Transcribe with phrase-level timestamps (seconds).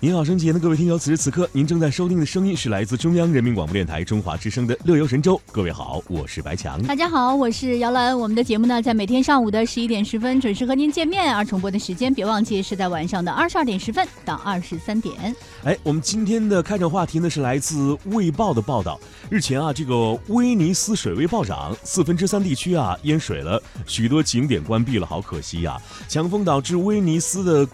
[0.00, 5.34] 您好，升级的各位听友，此时此刻您正在收听的声音是来自中央人民广播电台中华之声的《乐游神州》。
[5.50, 6.80] 各位好，我是白强。
[6.84, 8.16] 大家好，我是姚兰。
[8.16, 15.34] 我们的节目呢，在每天上午的十一点十分准时和您见面，而重播的时间别忘记是在晚上的二十二点十分到二十三点。
[15.64, 19.00] 哎，我们今天的开场话题呢是来自《卫报》的报道。
[19.28, 25.76] 日前啊，这个威尼斯水位暴涨，四分之三地区啊淹水了，许多景点关闭了，好可惜呀！
[26.06, 27.68] 强风导致威尼斯的。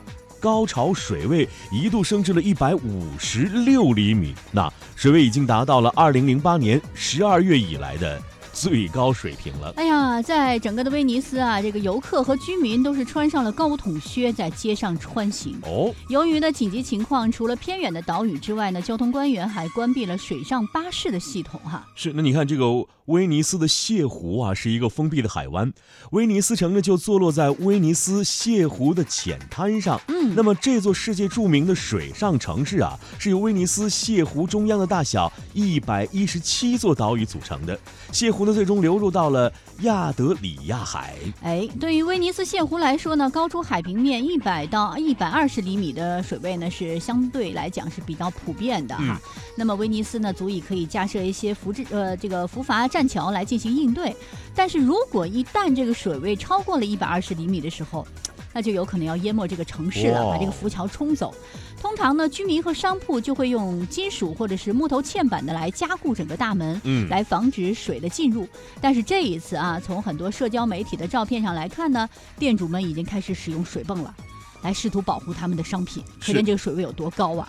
[0.45, 8.21] 高潮水位一度升至了一百五十六厘米，那水位已经达到了二零零八年十二月以来的。
[8.53, 9.73] 最高水平了。
[9.77, 15.59] 哎呀，在整个的威尼斯啊，这个游客和居民都是穿上了高筒靴在街上穿行。
[15.63, 21.61] 哦，由于呢紧急情况，除了偏远的岛屿之外呢，交通官员还关闭了水上巴士的系统。
[21.65, 22.13] 哈，是。
[22.13, 22.67] 那你看这个
[23.07, 25.73] 威尼斯的泻湖啊，是一个封闭的海湾。
[26.13, 30.01] 威尼斯城呢就坐落在威尼斯泻湖的浅滩上。
[30.07, 37.77] 嗯，那么这座世界著名的水上城市啊，是由威尼斯泻湖中央的大小一百一十七座岛屿组成的。
[38.13, 38.45] 泻湖。
[38.45, 41.15] 呢最终流入到了亚德里亚海。
[41.41, 49.19] 哎，对于威尼斯泻湖来说呢，高出海平面一百到一百二十厘米的水位呢，是相对来讲是比较普遍的哈。
[49.57, 54.15] 那么威尼斯呢，足以可以架设一些浮质呃这个浮筏栈桥来进行应对。
[54.55, 58.07] 但是如果一旦这个水位超过了一百二十厘米的时候，
[58.53, 61.35] 那就有可能要淹没这个城市了，把这个浮桥冲走。
[61.81, 68.47] 通常呢，居民和商铺就会用金属或者是木头嵌板的来加固整个大门，嗯，来防止水的进入。
[68.81, 72.09] 但是这一次啊，从很多社交媒体的照片上来看呢，
[72.39, 74.15] 店主们已经开始使用水泵了，
[74.63, 76.05] 来试图保护他们的商品。
[76.21, 77.49] 可见这个水位有多高啊！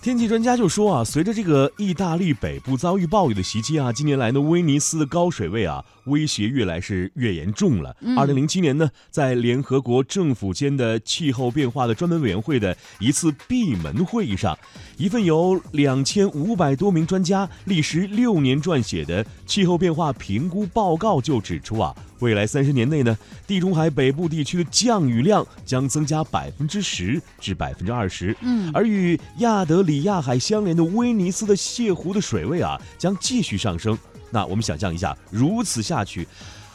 [0.00, 7.94] 天气专家就说啊，随着这个意大利北部遭遇暴雨的袭击啊，近年来呢，威尼斯的高水位啊，威胁越来是越严重了。
[8.16, 14.56] 二零零七年呢，在联合国政府间的气候变化的专门委员会的一次闭门会议上，
[14.96, 21.94] 一份由两千五百多名专家历时六年撰写的气候变化评估报告就指出啊。
[22.20, 28.36] 未来三十年内呢，地中海北部地区的降雨量将增加百分之十至百分之二十。
[28.40, 33.96] 嗯，而与亚德里亚海相连的威尼斯的泻湖的水位啊，将继续上升。
[34.30, 36.26] 那我们想象一下，如此下去。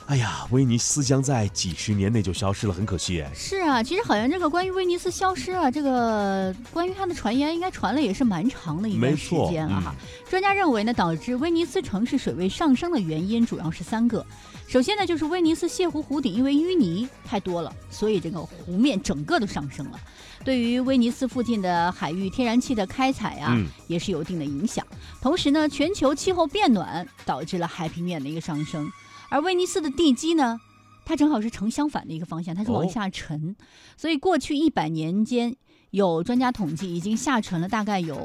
[0.08, 3.32] 哎呀，威尼斯将在几十年内就消失了，很可惜哎。
[3.34, 9.96] 是啊，其实好像这个关于威尼斯消失啊，这个关于它的传言应该传了也是蛮长的一段时间了哈。
[10.30, 14.26] 专家认为呢，导致威尼斯城市水位上升的原因主要是三个。
[14.68, 20.00] 首先呢，就是威尼斯泻湖湖底因为淤泥太多了，所以这个湖面整个都上升了，
[20.44, 24.86] 对于威尼斯附近的海域天然气的开采啊，也是有一定的影响。
[25.22, 28.92] 同时呢，全球气候变暖导致了海平面的一个上升。
[29.34, 30.62] 而威尼斯的地基呢，
[31.04, 33.56] 它正好是呈相反的一个方向，它是往下沉，
[33.98, 35.56] 所以过去一百年间，
[35.94, 38.20] 有专家统计，已经下沉了大概有。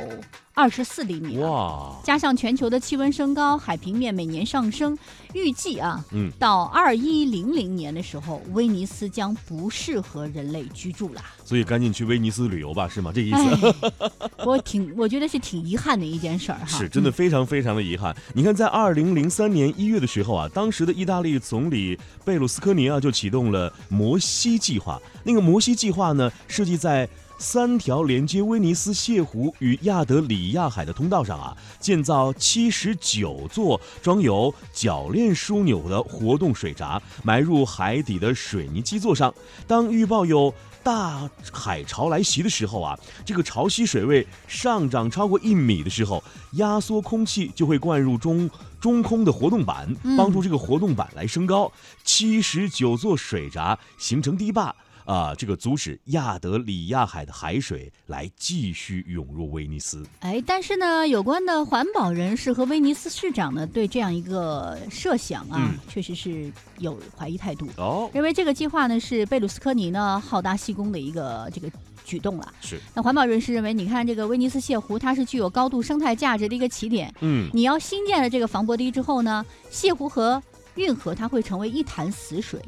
[0.54, 1.94] 二十四厘米哇！
[2.02, 4.98] 加上全球的气温升高，海平面每年上升，
[5.34, 11.22] 预计啊，嗯，到二一零零年的时候，威尼斯将不适合人类居住了。
[11.44, 13.12] 所以赶紧去威尼斯旅游吧，是吗？
[13.14, 13.74] 这个意思。
[14.44, 16.66] 我挺，我觉得是挺遗憾的一件事儿哈。
[16.66, 18.16] 是真的非常非常的遗憾。
[18.34, 25.00] 你看，在二零零三年一月的时候啊，当时的意大利总理贝鲁斯科尼啊就启动了摩西计划。
[25.22, 27.06] 那个摩西计划呢，设计在。
[27.38, 39.32] 三条连接威尼斯泻湖与亚德里亚海的通道上啊，建造七十九座装有铰链枢纽的活动水闸，埋入海底的水泥基座上。
[39.68, 46.22] 当预报有大海潮来袭的时候啊，这个潮汐水位上涨超过一米的时候，
[46.54, 48.50] 压缩空气就会灌入中
[48.80, 51.70] 中空的活动板，帮助这个活动板来升高。
[52.02, 54.74] 七十九座水闸形成堤坝。
[55.08, 60.04] 啊，这个阻止亚德里亚海的海水来继续涌入威尼斯。
[60.20, 67.66] 哎，但是呢，有关的环保人士和威尼斯市长呢，对这样一个设想啊，确实是有怀疑态度。
[67.78, 71.70] 哦，认为这个计划呢是贝鲁斯科尼呢好大喜功的一个这个
[72.04, 72.52] 举动了。
[72.60, 72.78] 是。
[72.94, 77.10] 那环保人士认为，你看这个威尼斯泻湖，它是具有高度生态价值的一个起点。
[77.22, 77.48] 嗯。
[77.54, 80.42] 你要新建了这个防波堤之后呢，泻湖和
[80.74, 82.60] 运河它会成为一潭死水。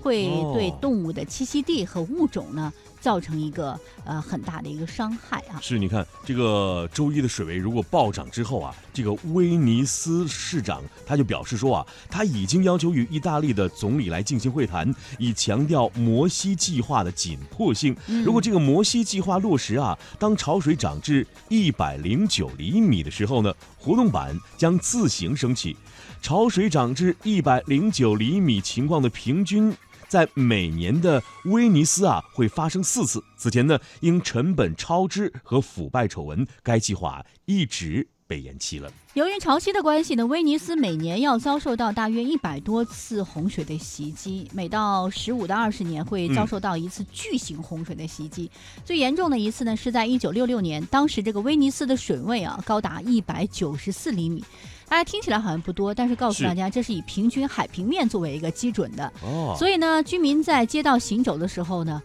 [0.00, 5.58] 会对动物的栖息地和物种呢造成一个呃很大的一个伤害啊！
[5.60, 17.96] 是，你看这个周一的水位如果暴涨之后啊，这个威尼斯市长他就表示说啊，他已经要求与意大利的总理来进行会谈，以强调摩西计划的紧迫性。
[18.24, 25.76] 如果这个摩西计划落实啊，当潮水涨至一百零九厘米的时候呢，活动板将自行升起；
[26.20, 29.72] 潮水涨至一百零九厘米情况的平均。
[30.08, 33.22] 在每年的威尼斯啊会发生四次。
[33.36, 38.08] 此前呢，因成本超支和腐败丑闻，该计划一直。
[38.28, 38.92] 被延期了。
[39.14, 48.50] 由于潮汐的关系呢，威尼斯每年要遭受到大约一百多次洪水的袭击，每到十五到二十年会遭受到一次巨型洪水的袭击。
[48.84, 54.44] 最严重的一次呢，是在一九六六年，当时这个威尼斯的水位啊高达一百九十四厘米。
[54.88, 59.12] 大家听起来好像不多，但是告诉大家，这是以平均海平面作为一个基准的。
[59.22, 62.02] 哦，所以呢，居民在街道行走的时候呢。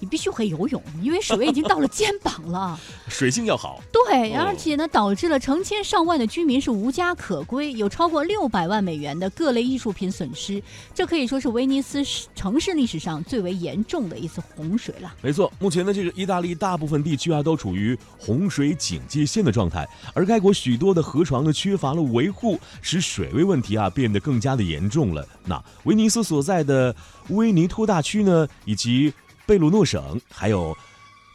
[0.00, 2.78] 你必须会游泳，因为水位已经到了肩膀了。
[3.08, 3.80] 水性要好。
[3.92, 10.60] 对，而且呢，导致了成千上万的居民是无家可归，有超过六百万美元的各类艺术品损失。
[10.94, 12.02] 这可以说是威尼斯
[12.34, 15.14] 城市历史上最为严重的一次洪水了。
[15.22, 25.26] 没错，目前呢，这个意大利大部分地区啊都处于洪水警戒线的状态，而该国许多的河床呢缺乏了维护，使水位问题啊变得更加的严重了。
[25.44, 26.94] 那威尼斯所在的
[27.28, 29.12] 威尼托大区呢，以及
[29.50, 30.78] 贝鲁诺省还有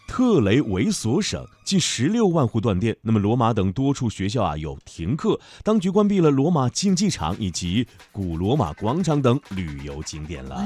[0.08, 10.66] 特雷维索省近十六万户断电，那么罗马等多处学校啊有停课，当局关闭了罗马竞技场以及古罗马广场等旅游景点了。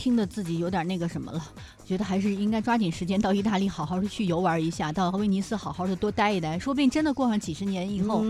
[0.00, 1.44] 听得自己有点那个什么了，
[1.84, 8.24] 觉得还是应该抓紧时间到意大利好好的去游玩一下，到威尼斯好好的多待一待，说不定真的过上几十年以后。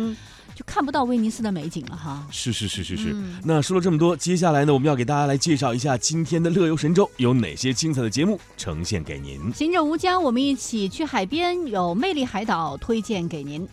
[0.52, 2.26] 就看不到威尼斯的美景了哈。
[2.32, 3.14] 是是是是是。
[3.44, 9.40] 那说了这么多，接下来呢，我们要给大家来介绍一下今天的乐游神州有哪些精彩的节目呈现给您。
[9.54, 13.66] 行者无疆，我们一起去海边，有魅力海岛推荐给您。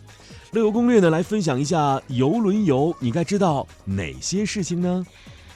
[0.52, 5.04] 乐游攻略呢，来分享一下游轮游，你该知道哪些事情呢？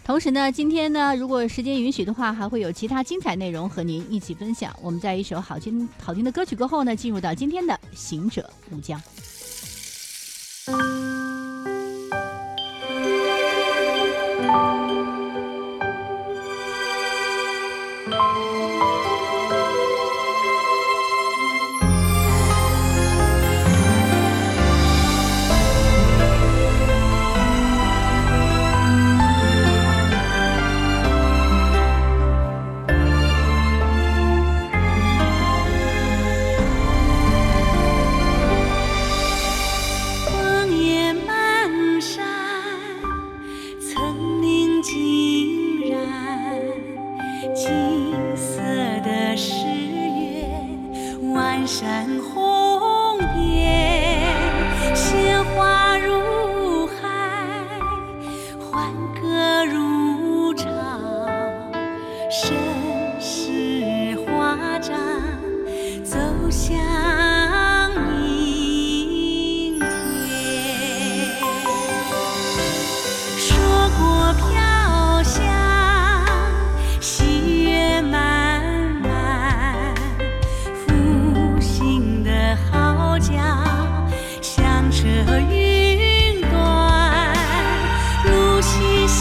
[0.05, 4.75] 同时呢，今天呢，如果时间允许的话，还会有其他精彩内容和您一起分享。
[4.83, 9.01] 我们在一首好听好听的歌曲过后呢，进入到今天的行者无疆。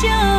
[0.02, 0.31] show.